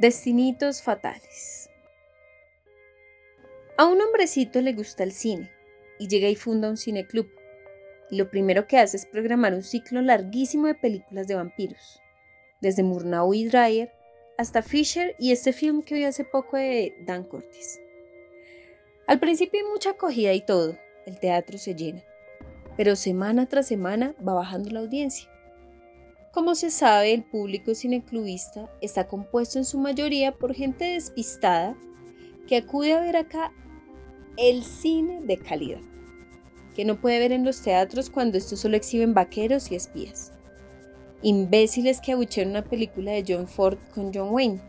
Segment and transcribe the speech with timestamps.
[0.00, 1.68] Destinitos fatales.
[3.76, 5.50] A un hombrecito le gusta el cine
[5.98, 7.28] y llega y funda un cineclub.
[8.10, 12.00] Y lo primero que hace es programar un ciclo larguísimo de películas de vampiros,
[12.62, 13.92] desde Murnau y Dreyer
[14.38, 17.78] hasta Fisher y este film que vi hace poco de Dan Curtis.
[19.06, 22.02] Al principio hay mucha acogida y todo, el teatro se llena,
[22.74, 25.29] pero semana tras semana va bajando la audiencia.
[26.32, 31.76] Como se sabe, el público cineclubista está compuesto en su mayoría por gente despistada
[32.46, 33.52] que acude a ver acá
[34.36, 35.80] el cine de calidad,
[36.76, 40.32] que no puede ver en los teatros cuando estos solo exhiben vaqueros y espías.
[41.22, 44.60] Imbéciles que abuchean una película de John Ford con John Wayne,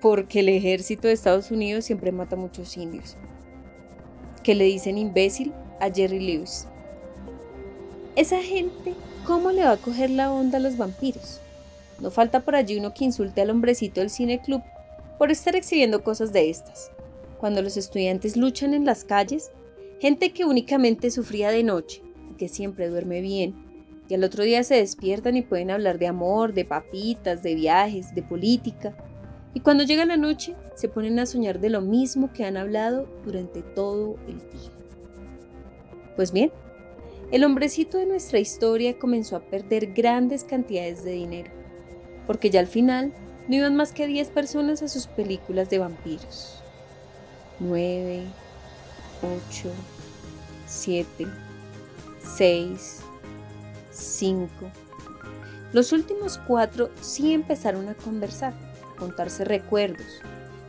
[0.00, 3.14] porque el ejército de Estados Unidos siempre mata a muchos indios.
[4.42, 6.66] Que le dicen imbécil a Jerry Lewis.
[8.18, 11.38] Esa gente ¿Cómo le va a coger la onda a los vampiros?
[12.00, 14.60] No falta por allí uno que insulte al hombrecito del cine club
[15.18, 16.90] por estar exhibiendo cosas de estas.
[17.38, 19.52] Cuando los estudiantes luchan en las calles,
[20.00, 23.54] gente que únicamente sufría de noche y que siempre duerme bien,
[24.08, 28.16] y al otro día se despiertan y pueden hablar de amor, de papitas, de viajes,
[28.16, 28.96] de política,
[29.54, 33.06] y cuando llega la noche se ponen a soñar de lo mismo que han hablado
[33.24, 34.72] durante todo el día.
[36.16, 36.50] Pues bien,
[37.30, 41.50] el hombrecito de nuestra historia comenzó a perder grandes cantidades de dinero,
[42.26, 43.12] porque ya al final
[43.48, 46.62] no iban más que 10 personas a sus películas de vampiros.
[47.60, 48.22] 9,
[49.50, 49.70] 8,
[50.66, 51.26] 7,
[52.36, 53.00] 6,
[53.90, 54.48] 5.
[55.74, 60.22] Los últimos cuatro sí empezaron a conversar, a contarse recuerdos.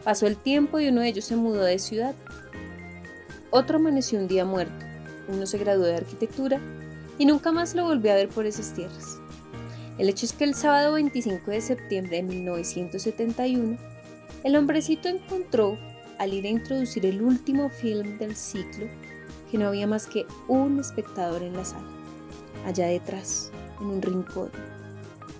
[0.03, 2.15] Pasó el tiempo y uno de ellos se mudó de ciudad.
[3.49, 4.88] Otro amaneció un día muerto
[5.30, 6.59] uno se graduó de arquitectura
[7.17, 9.19] y nunca más lo volvió a ver por esas tierras.
[9.97, 13.77] El hecho es que el sábado 25 de septiembre de 1971,
[14.44, 15.77] el hombrecito encontró,
[16.17, 18.88] al ir a introducir el último film del ciclo,
[19.52, 21.87] que no había más que un espectador en la sala,
[22.65, 23.52] allá detrás,
[23.82, 24.52] en un rincón,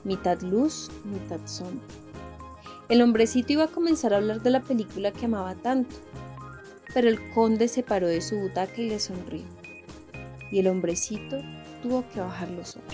[0.03, 1.88] mitad luz, mitad sombra.
[2.90, 5.96] El hombrecito iba a comenzar a hablar de la película que amaba tanto,
[6.94, 9.59] pero el conde se paró de su butaca y le sonrió
[10.52, 11.42] y el hombrecito
[11.82, 12.94] tuvo que bajar los ojos.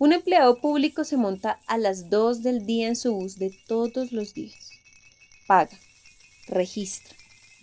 [0.00, 4.12] Un empleado público se monta a las 2 del día en su bus de todos
[4.12, 4.70] los días.
[5.48, 5.76] Paga,
[6.46, 7.16] registra.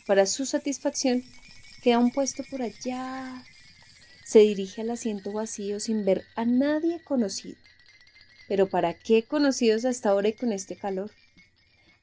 [0.06, 1.24] Para su satisfacción,
[1.82, 3.42] queda un puesto por allá.
[4.26, 7.58] Se dirige al asiento vacío sin ver a nadie conocido.
[8.50, 11.12] Pero ¿para qué conocidos hasta ahora y con este calor?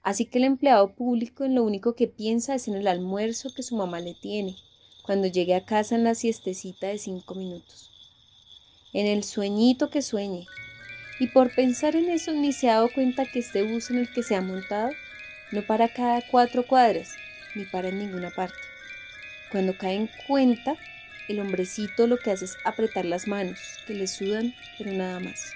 [0.02, 3.62] Así que el empleado público en lo único que piensa es en el almuerzo que
[3.62, 4.56] su mamá le tiene,
[5.02, 7.90] cuando llegue a casa en la siestecita de cinco minutos.
[8.92, 10.46] En el sueñito que sueñe.
[11.20, 14.12] Y por pensar en eso ni se ha dado cuenta que este bus en el
[14.12, 14.90] que se ha montado
[15.52, 17.14] no para cada cuatro cuadras,
[17.54, 18.56] ni para en ninguna parte.
[19.50, 20.76] Cuando cae en cuenta,
[21.28, 25.52] el hombrecito lo que hace es apretar las manos, que le sudan, pero nada más.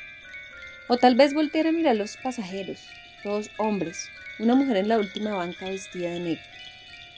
[0.86, 2.78] O tal vez voltear a mirar a los pasajeros,
[3.22, 6.44] todos hombres, una mujer en la última banca vestida de negro,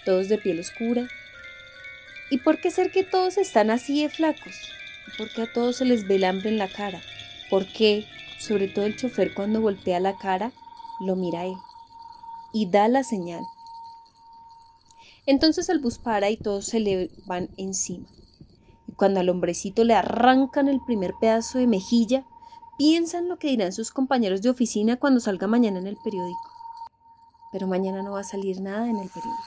[0.04, 1.08] todos de piel oscura.
[2.30, 4.54] ¿Y por qué ser que todos están así de flacos?
[5.06, 7.00] ¿Y por qué a todos se les ve el hambre en la cara?
[7.50, 8.06] ¿Por qué,
[8.38, 10.52] sobre todo el chofer cuando voltea la cara,
[11.00, 11.56] lo mira él
[12.52, 13.42] y da la señal?
[15.26, 18.06] Entonces el bus para y todos se le van encima.
[18.86, 22.24] Y cuando al hombrecito le arrancan el primer pedazo de mejilla,
[22.78, 26.58] piensan lo que dirán sus compañeros de oficina cuando salga mañana en el periódico
[27.50, 29.42] pero mañana no va a salir nada en el periódico.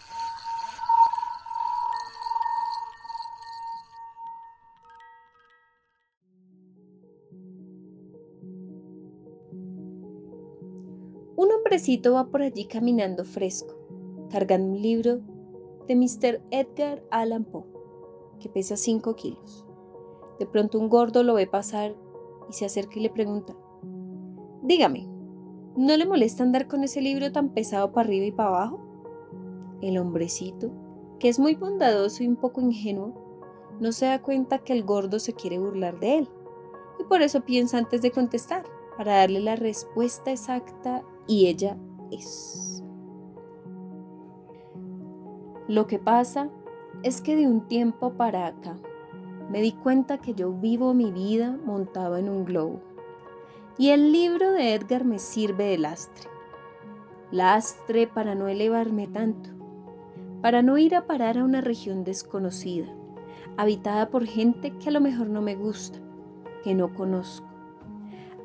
[11.35, 13.75] Un hombrecito va por allí caminando fresco,
[14.29, 15.21] cargando un libro
[15.87, 16.41] de Mr.
[16.51, 17.65] Edgar Allan Poe,
[18.39, 19.65] que pesa 5 kilos.
[20.39, 21.95] De pronto un gordo lo ve pasar
[22.51, 23.55] y se acerca y le pregunta,
[24.61, 25.07] Dígame,
[25.75, 28.81] ¿No le molesta andar con ese libro tan pesado para arriba y para abajo?
[29.81, 30.69] El hombrecito,
[31.17, 33.13] que es muy bondadoso y un poco ingenuo,
[33.79, 36.29] no se da cuenta que el gordo se quiere burlar de él,
[36.99, 38.65] y por eso piensa antes de contestar,
[38.97, 41.77] para darle la respuesta exacta, y ella
[42.11, 42.83] es.
[45.69, 46.49] Lo que pasa
[47.01, 48.77] es que de un tiempo para acá
[49.51, 52.81] me di cuenta que yo vivo mi vida montado en un globo
[53.77, 56.29] y el libro de Edgar me sirve de lastre.
[57.31, 59.49] Lastre para no elevarme tanto,
[60.41, 62.87] para no ir a parar a una región desconocida,
[63.57, 65.99] habitada por gente que a lo mejor no me gusta,
[66.63, 67.51] que no conozco,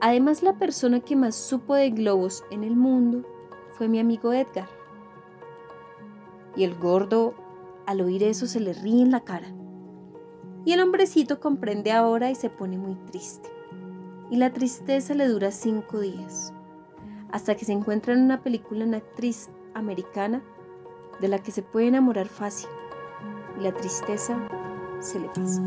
[0.00, 3.24] Además, la persona que más supo de globos en el mundo
[3.72, 4.68] fue mi amigo Edgar.
[6.54, 7.34] Y el gordo,
[7.86, 9.48] al oír eso, se le ríe en la cara.
[10.66, 13.48] Y el hombrecito comprende ahora y se pone muy triste.
[14.30, 16.52] Y la tristeza le dura cinco días,
[17.30, 20.42] hasta que se encuentra en una película una actriz americana
[21.20, 22.68] de la que se puede enamorar fácil.
[23.60, 24.36] Y la tristeza
[24.98, 25.62] se le pasa.